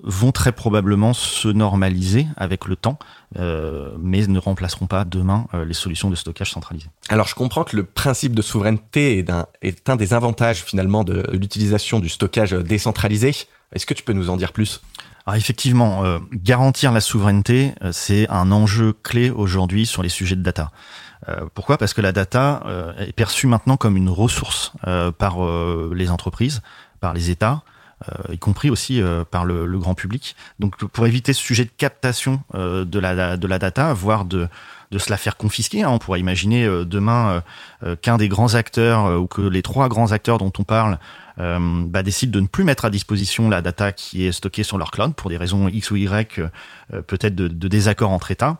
vont 0.03 0.33
très 0.33 0.53
probablement 0.53 1.13
se 1.13 1.49
normaliser 1.49 2.27
avec 2.37 2.67
le 2.67 2.77
temps, 2.77 2.99
mais 3.35 4.27
ne 4.27 4.39
remplaceront 4.39 4.87
pas 4.87 5.05
demain 5.05 5.47
les 5.67 5.75
solutions 5.75 6.09
de 6.09 6.15
stockage 6.17 6.53
centralisées. 6.53 6.89
Alors 7.09 7.27
je 7.27 7.35
comprends 7.35 7.65
que 7.65 7.77
le 7.77 7.85
principe 7.85 8.35
de 8.35 8.43
souveraineté 8.43 9.19
est 9.19 9.31
un, 9.31 9.47
est 9.63 9.89
un 9.91 9.97
des 9.97 10.15
avantages 10.15 10.63
finalement 10.63 11.05
de 11.05 11.27
l'utilisation 11.33 11.99
du 11.99 12.09
stockage 12.09 12.53
décentralisé 12.53 13.35
Est-ce 13.73 13.87
que 13.87 13.95
tu 13.95 14.03
peux 14.03 14.13
nous 14.13 14.31
en 14.31 14.37
dire 14.37 14.53
plus? 14.53 14.83
Alors 15.27 15.37
effectivement, 15.37 16.21
garantir 16.33 16.93
la 16.93 17.01
souveraineté, 17.01 17.73
c'est 17.91 18.29
un 18.31 18.53
enjeu 18.53 18.93
clé 18.93 19.31
aujourd'hui 19.31 19.85
sur 19.85 20.05
les 20.05 20.09
sujets 20.09 20.37
de 20.37 20.43
data. 20.43 20.71
pourquoi? 21.55 21.77
Parce 21.77 21.93
que 21.93 22.01
la 22.01 22.13
data 22.13 22.63
est 22.99 23.13
perçue 23.13 23.49
maintenant 23.49 23.77
comme 23.77 23.97
une 23.97 24.11
ressource 24.11 24.73
par 25.19 25.39
les 25.93 26.11
entreprises, 26.11 26.63
par 27.01 27.13
les 27.13 27.31
États, 27.31 27.63
euh, 27.65 27.76
y 28.31 28.39
compris 28.39 28.71
aussi 28.71 29.01
euh, 29.01 29.25
par 29.25 29.45
le, 29.45 29.67
grand 29.79 29.95
public. 29.95 30.37
Donc 30.59 30.77
pour 30.77 31.07
éviter 31.07 31.33
ce 31.33 31.43
sujet 31.43 31.65
de 31.65 31.71
captation 31.77 32.43
euh, 32.55 32.85
de, 32.85 32.99
la, 32.99 33.37
de 33.37 33.47
la 33.47 33.59
data, 33.59 33.93
voire 33.93 34.25
de, 34.25 34.49
de 34.91 34.99
se 34.99 35.11
la 35.11 35.17
faire 35.17 35.37
confisquer. 35.37 35.83
Hein, 35.83 35.91
on 35.91 35.99
pourrait 35.99 36.21
imaginer 36.21 36.67
demain 36.85 37.43
qu'un 38.03 38.17
des 38.17 38.29
grands 38.29 38.55
acteurs 38.55 39.21
ou 39.21 39.27
que 39.27 39.43
les 39.43 39.63
trois 39.63 39.89
grands 39.89 40.13
acteurs 40.13 40.39
dont 40.39 40.53
on 40.59 40.65
parle 40.65 40.99
bah, 41.37 42.03
décident 42.03 42.33
de 42.33 42.41
ne 42.41 42.47
plus 42.47 42.65
mettre 42.65 42.85
à 42.85 42.91
disposition 42.91 43.51
la 43.51 43.63
data 43.63 43.93
qui 43.93 44.25
est 44.25 44.33
stockée 44.33 44.63
sur 44.63 44.79
leur 44.79 44.91
cloud 44.91 45.15
pour 45.15 45.31
des 45.31 45.37
raisons 45.37 45.69
X 45.69 45.91
ou 45.91 45.97
Y, 45.97 46.41
peut-être 47.07 47.35
de, 47.35 47.49
de 47.49 47.69
désaccord 47.69 48.11
entre 48.11 48.31
États 48.31 48.59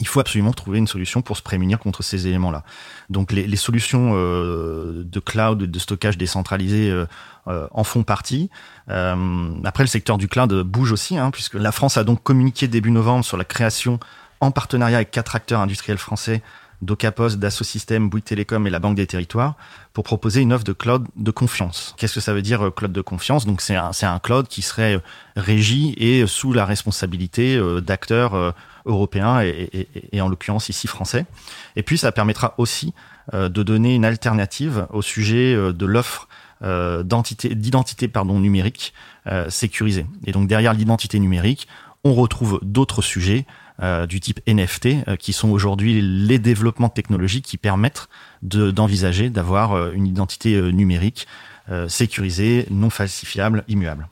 il 0.00 0.06
faut 0.06 0.18
absolument 0.18 0.52
trouver 0.52 0.78
une 0.78 0.86
solution 0.86 1.22
pour 1.22 1.36
se 1.36 1.42
prémunir 1.42 1.78
contre 1.78 2.02
ces 2.02 2.26
éléments-là. 2.26 2.64
Donc 3.10 3.32
les, 3.32 3.46
les 3.46 3.56
solutions 3.56 4.12
euh, 4.14 5.04
de 5.04 5.20
cloud, 5.20 5.58
de 5.58 5.78
stockage 5.78 6.16
décentralisé 6.16 6.90
euh, 6.90 7.06
euh, 7.48 7.68
en 7.70 7.84
font 7.84 8.02
partie. 8.02 8.50
après, 8.88 9.84
le 9.84 9.88
secteur 9.88 10.18
du 10.18 10.26
cloud 10.26 10.52
bouge 10.62 10.92
aussi, 10.92 11.16
hein, 11.16 11.30
puisque 11.30 11.54
la 11.54 11.70
France 11.70 11.96
a 11.96 12.04
donc 12.04 12.22
communiqué 12.22 12.66
début 12.66 12.90
novembre 12.90 13.24
sur 13.24 13.36
la 13.36 13.44
création, 13.44 14.00
en 14.40 14.50
partenariat 14.50 14.96
avec 14.96 15.10
quatre 15.10 15.36
acteurs 15.36 15.60
industriels 15.60 15.98
français, 15.98 16.42
d'Ocapost, 16.80 17.38
Dassault 17.38 17.64
Systèmes, 17.64 18.08
Bouygues 18.08 18.24
Télécom 18.24 18.66
et 18.66 18.70
la 18.70 18.78
Banque 18.78 18.96
des 18.96 19.06
Territoires 19.06 19.54
pour 19.92 20.02
proposer 20.02 20.40
une 20.40 20.54
offre 20.54 20.64
de 20.64 20.72
cloud 20.72 21.06
de 21.14 21.30
confiance. 21.30 21.94
Qu'est-ce 21.98 22.14
que 22.14 22.20
ça 22.20 22.32
veut 22.32 22.40
dire 22.40 22.70
cloud 22.74 22.90
de 22.90 23.02
confiance? 23.02 23.44
Donc 23.44 23.60
c'est 23.60 23.76
un, 23.76 23.90
un 24.02 24.18
cloud 24.18 24.48
qui 24.48 24.62
serait 24.62 24.98
régi 25.36 25.94
et 25.98 26.26
sous 26.26 26.54
la 26.54 26.64
responsabilité 26.64 27.60
d'acteurs 27.82 28.54
européens 28.86 29.42
et, 29.42 30.20
en 30.20 30.28
l'occurrence 30.28 30.68
ici 30.68 30.86
français. 30.86 31.26
Et 31.76 31.82
puis 31.82 31.98
ça 31.98 32.12
permettra 32.12 32.54
aussi 32.58 32.94
euh, 33.34 33.48
de 33.48 33.62
donner 33.62 33.94
une 33.94 34.04
alternative 34.04 34.86
au 34.90 35.02
sujet 35.02 35.54
euh, 35.54 35.72
de 35.72 35.86
l'offre 35.86 36.28
euh, 36.62 37.02
d'identité 37.02 38.10
numérique 38.24 38.92
sécurisée. 39.48 40.06
Et 40.26 40.32
donc 40.32 40.48
derrière 40.48 40.72
l'identité 40.74 41.18
numérique, 41.18 41.68
on 42.04 42.14
retrouve 42.14 42.58
d'autres 42.62 43.02
sujets 43.02 43.46
du 44.08 44.20
type 44.20 44.40
NFT, 44.46 45.16
qui 45.18 45.32
sont 45.32 45.48
aujourd'hui 45.50 46.02
les 46.02 46.38
développements 46.38 46.90
technologiques 46.90 47.46
qui 47.46 47.56
permettent 47.56 48.08
d'envisager 48.42 49.30
d'avoir 49.30 49.92
une 49.92 50.06
identité 50.06 50.60
numérique 50.72 51.26
sécurisée, 51.88 52.66
non 52.70 52.90
falsifiable, 52.90 53.64
immuable. 53.68 54.06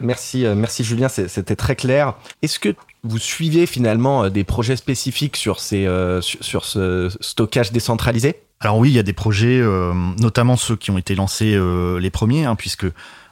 Merci, 0.00 0.44
merci 0.56 0.84
Julien, 0.84 1.08
c'était 1.08 1.56
très 1.56 1.76
clair. 1.76 2.14
Est-ce 2.42 2.58
que 2.58 2.74
vous 3.04 3.18
suivez 3.18 3.66
finalement 3.66 4.24
euh, 4.24 4.30
des 4.30 4.44
projets 4.44 4.76
spécifiques 4.76 5.36
sur, 5.36 5.60
ces, 5.60 5.86
euh, 5.86 6.20
sur, 6.20 6.64
ce 6.64 7.10
stockage 7.20 7.72
décentralisé? 7.72 8.36
Alors 8.60 8.78
oui, 8.78 8.90
il 8.90 8.94
y 8.94 8.98
a 8.98 9.04
des 9.04 9.12
projets, 9.12 9.60
euh, 9.60 9.92
notamment 10.18 10.56
ceux 10.56 10.74
qui 10.74 10.90
ont 10.90 10.98
été 10.98 11.14
lancés 11.14 11.56
les 12.00 12.10
premiers, 12.10 12.44
hein, 12.44 12.56
puisque 12.56 12.86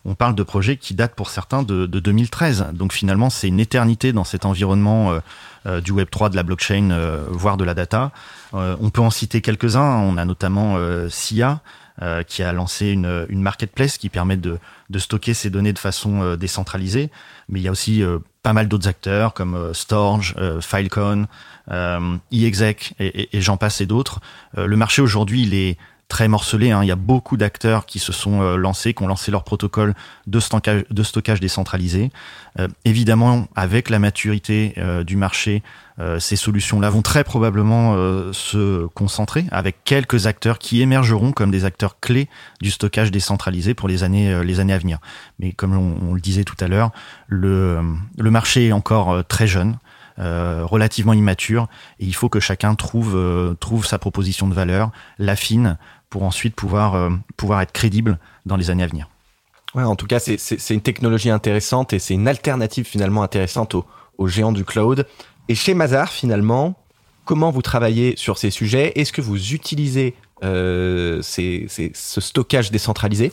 on 0.04 0.14
parle 0.14 0.36
de 0.36 0.44
projets 0.44 0.76
qui 0.76 0.94
datent 0.94 1.16
pour 1.16 1.30
certains 1.30 1.64
de, 1.64 1.86
2013. 1.86 2.68
Donc 2.72 2.92
finalement, 2.92 3.28
c'est 3.28 3.48
une 3.48 3.58
éternité 3.58 4.12
dans 4.12 4.22
cet 4.22 4.44
environnement 4.46 5.18
du 5.82 5.90
Web 5.90 6.10
3, 6.10 6.28
de 6.28 6.36
la 6.36 6.44
blockchain, 6.44 6.96
voire 7.28 7.56
de 7.56 7.64
la 7.64 7.74
data. 7.74 8.12
on 8.52 8.90
peut 8.90 9.00
en 9.00 9.10
citer 9.10 9.40
quelques-uns. 9.40 9.96
On 9.96 10.16
a 10.16 10.24
notamment 10.24 10.78
SIA, 11.10 11.60
qui 12.26 12.42
a 12.42 12.52
lancé 12.52 12.88
une, 12.88 13.26
une, 13.30 13.40
marketplace 13.40 13.96
qui 13.96 14.10
permet 14.10 14.36
de, 14.36 14.58
de, 14.90 14.98
stocker 14.98 15.32
ces 15.32 15.48
données 15.48 15.72
de 15.72 15.78
façon 15.78 16.36
décentralisée. 16.36 17.10
Mais 17.48 17.60
il 17.60 17.62
y 17.62 17.68
a 17.68 17.70
aussi 17.70 18.02
pas 18.46 18.52
mal 18.52 18.68
d'autres 18.68 18.86
acteurs 18.86 19.34
comme 19.34 19.56
euh, 19.56 19.74
Storage, 19.74 20.36
euh, 20.38 20.60
Filecoin, 20.60 21.26
euh, 21.72 22.16
eExec 22.30 22.94
et, 23.00 23.36
et, 23.36 23.40
j'en 23.40 23.56
passe 23.56 23.80
et 23.80 23.86
d'autres. 23.86 24.20
le 24.56 24.76
marché 24.76 25.02
aujourd'hui, 25.02 25.42
il 25.42 25.52
est 25.52 25.76
très 26.08 26.28
morcelé. 26.28 26.70
Hein. 26.70 26.82
Il 26.82 26.86
y 26.86 26.92
a 26.92 26.96
beaucoup 26.96 27.36
d'acteurs 27.36 27.86
qui 27.86 27.98
se 27.98 28.12
sont 28.12 28.56
lancés, 28.56 28.94
qui 28.94 29.02
ont 29.02 29.08
lancé 29.08 29.30
leur 29.30 29.44
protocole 29.44 29.94
de 30.26 30.40
stockage, 30.40 31.40
décentralisé. 31.40 32.10
évidemment, 32.84 33.48
avec 33.56 33.90
la 33.90 33.98
maturité 33.98 34.74
du 35.04 35.16
marché, 35.16 35.62
ces 36.18 36.36
solutions-là 36.36 36.90
vont 36.90 37.02
très 37.02 37.24
probablement 37.24 37.94
se 38.32 38.86
concentrer 38.86 39.46
avec 39.50 39.76
quelques 39.84 40.26
acteurs 40.26 40.58
qui 40.58 40.80
émergeront 40.80 41.32
comme 41.32 41.50
des 41.50 41.64
acteurs 41.64 41.98
clés 42.00 42.28
du 42.60 42.70
stockage 42.70 43.10
décentralisé 43.10 43.74
pour 43.74 43.88
les 43.88 44.04
années, 44.04 44.44
les 44.44 44.60
années 44.60 44.74
à 44.74 44.78
venir. 44.78 44.98
Mais 45.38 45.52
comme 45.52 45.76
on, 45.76 46.14
le 46.14 46.20
disait 46.20 46.44
tout 46.44 46.56
à 46.60 46.68
l'heure, 46.68 46.90
le, 47.28 47.80
marché 48.18 48.68
est 48.68 48.72
encore 48.72 49.12
euh, 49.12 49.22
très 49.22 49.46
jeune. 49.46 49.78
Euh, 50.18 50.64
relativement 50.64 51.12
immature 51.12 51.68
et 51.98 52.06
il 52.06 52.14
faut 52.14 52.30
que 52.30 52.40
chacun 52.40 52.74
trouve 52.74 53.14
euh, 53.14 53.52
trouve 53.52 53.84
sa 53.84 53.98
proposition 53.98 54.48
de 54.48 54.54
valeur, 54.54 54.90
l'affine 55.18 55.76
pour 56.10 56.22
ensuite 56.22 56.54
pouvoir 56.54 57.10
pouvoir 57.36 57.60
être 57.62 57.72
crédible 57.72 58.18
dans 58.44 58.56
les 58.56 58.70
années 58.70 58.84
à 58.84 58.86
venir. 58.86 59.08
En 59.84 59.96
tout 59.96 60.06
cas, 60.06 60.18
c'est 60.18 60.70
une 60.70 60.80
technologie 60.80 61.30
intéressante 61.30 61.92
et 61.92 61.98
c'est 61.98 62.14
une 62.14 62.28
alternative 62.28 62.86
finalement 62.86 63.22
intéressante 63.22 63.74
aux, 63.74 64.28
géants 64.28 64.52
du 64.52 64.64
cloud. 64.64 65.06
Et 65.48 65.54
chez 65.54 65.74
Mazar, 65.74 66.10
finalement, 66.10 66.74
comment 67.24 67.50
vous 67.50 67.62
travaillez 67.62 68.16
sur 68.16 68.38
ces 68.38 68.50
sujets? 68.50 68.98
Est-ce 68.98 69.12
que 69.12 69.20
vous 69.20 69.52
utilisez 69.52 70.14
euh, 70.42 71.20
ce 71.22 72.20
stockage 72.20 72.70
décentralisé? 72.70 73.32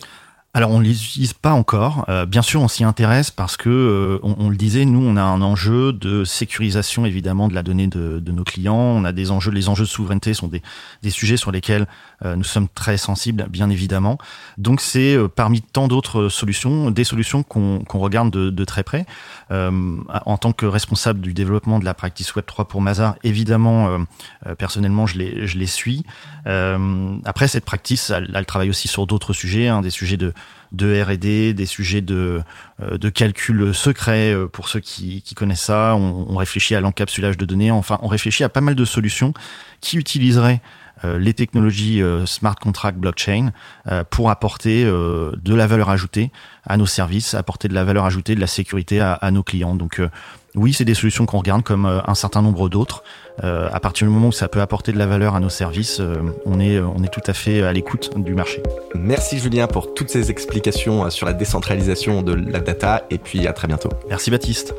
Alors 0.55 0.69
on 0.69 0.79
ne 0.79 0.85
l'utilise 0.85 1.33
pas 1.33 1.51
encore. 1.51 2.05
Euh, 2.09 2.27
bien 2.27 2.43
sûr, 2.43 2.61
on 2.61 2.67
s'y 2.67 2.83
intéresse 2.83 3.31
parce 3.31 3.57
que, 3.57 3.69
euh, 3.69 4.19
on, 4.21 4.49
le 4.51 4.55
disait, 4.55 4.85
nous, 4.85 5.03
on 5.03 5.17
a 5.17 5.23
un 5.23 5.41
enjeu 5.41 5.93
de 5.93 6.23
sécurisation 6.23 7.07
évidemment 7.07 7.47
de 7.47 7.55
la 7.55 7.63
donnée 7.63 7.87
de, 7.87 8.19
de, 8.19 8.31
nos 8.31 8.43
clients. 8.43 8.75
On 8.75 9.03
a 9.03 9.11
des 9.11 9.31
enjeux, 9.31 9.49
les 9.49 9.67
enjeux 9.67 9.85
de 9.85 9.89
souveraineté 9.89 10.35
sont 10.35 10.47
des, 10.47 10.61
des 11.01 11.09
sujets 11.09 11.37
sur 11.37 11.51
lesquels 11.51 11.87
euh, 12.23 12.35
nous 12.35 12.43
sommes 12.43 12.67
très 12.67 12.97
sensibles, 12.97 13.47
bien 13.49 13.71
évidemment. 13.71 14.19
Donc 14.59 14.79
c'est 14.79 15.17
parmi 15.35 15.61
tant 15.61 15.87
d'autres 15.87 16.29
solutions, 16.29 16.91
des 16.91 17.03
solutions 17.03 17.41
qu'on 17.41 17.83
regarde 17.93 18.29
de, 18.29 18.51
de, 18.51 18.65
très 18.65 18.83
près. 18.83 19.07
en 19.49 20.37
tant 20.37 20.53
que 20.53 20.67
responsable 20.67 21.19
du 21.21 21.33
développement 21.33 21.79
de 21.79 21.85
la 21.85 21.95
practice 21.95 22.35
Web 22.35 22.45
3 22.45 22.67
pour 22.67 22.81
Mazar, 22.81 23.15
évidemment, 23.23 24.05
personnellement, 24.57 25.07
je 25.07 25.17
les, 25.17 25.47
je 25.47 25.57
les 25.57 25.65
suis. 25.65 26.03
après, 26.45 27.47
cette 27.47 27.65
practice, 27.65 28.11
elle, 28.11 28.31
elle 28.35 28.45
travaille 28.45 28.69
aussi 28.69 28.87
sur 28.87 29.07
d'autres 29.07 29.33
sujets, 29.33 29.67
hein, 29.67 29.81
des 29.81 29.89
sujets 29.89 30.17
de 30.17 30.33
de 30.73 31.01
R&D, 31.01 31.53
des 31.53 31.65
sujets 31.65 32.01
de, 32.01 32.41
euh, 32.81 32.97
de 32.97 33.09
calcul 33.09 33.73
secret 33.73 34.33
euh, 34.33 34.47
pour 34.47 34.67
ceux 34.67 34.79
qui, 34.79 35.23
connaissent 35.35 35.61
ça. 35.61 35.95
On, 35.95 36.35
réfléchit 36.35 36.75
à 36.75 36.81
l'encapsulage 36.81 37.37
de 37.37 37.45
données. 37.45 37.71
Enfin, 37.71 37.99
on 38.01 38.07
réfléchit 38.07 38.43
à 38.43 38.49
pas 38.49 38.61
mal 38.61 38.75
de 38.75 38.85
solutions 38.85 39.33
qui 39.81 39.97
utiliseraient 39.97 40.61
euh, 41.05 41.17
les 41.19 41.33
technologies 41.33 42.01
smart 42.25 42.55
contract 42.55 42.97
blockchain 42.97 43.51
pour 44.09 44.29
apporter 44.29 44.83
de 44.83 45.55
la 45.55 45.67
valeur 45.67 45.89
ajoutée 45.89 46.31
à 46.65 46.77
nos 46.77 46.85
services, 46.85 47.33
apporter 47.33 47.67
de 47.67 47.73
la 47.73 47.83
valeur 47.83 48.05
ajoutée, 48.05 48.35
de 48.35 48.39
la 48.39 48.47
sécurité 48.47 48.99
à, 48.99 49.13
à 49.13 49.31
nos 49.31 49.43
clients. 49.43 49.75
Donc 49.75 50.01
oui, 50.55 50.73
c'est 50.73 50.85
des 50.85 50.93
solutions 50.93 51.25
qu'on 51.25 51.39
regarde 51.39 51.63
comme 51.63 51.85
un 51.85 52.15
certain 52.15 52.41
nombre 52.41 52.69
d'autres. 52.69 53.03
Euh, 53.43 53.67
à 53.71 53.79
partir 53.79 54.07
du 54.07 54.13
moment 54.13 54.27
où 54.27 54.31
ça 54.31 54.47
peut 54.47 54.61
apporter 54.61 54.91
de 54.91 54.97
la 54.97 55.07
valeur 55.07 55.35
à 55.35 55.39
nos 55.39 55.49
services, 55.49 55.99
euh, 55.99 56.15
on, 56.45 56.59
est, 56.59 56.79
on 56.79 57.03
est 57.03 57.11
tout 57.11 57.23
à 57.25 57.33
fait 57.33 57.63
à 57.63 57.73
l'écoute 57.73 58.11
du 58.15 58.35
marché. 58.35 58.61
Merci 58.93 59.39
Julien 59.39 59.67
pour 59.67 59.93
toutes 59.93 60.09
ces 60.09 60.29
explications 60.29 61.05
euh, 61.05 61.09
sur 61.09 61.25
la 61.25 61.33
décentralisation 61.33 62.21
de 62.21 62.33
la 62.33 62.59
data 62.59 63.05
et 63.09 63.17
puis 63.17 63.47
à 63.47 63.53
très 63.53 63.67
bientôt. 63.67 63.89
Merci 64.07 64.29
Baptiste. 64.29 64.75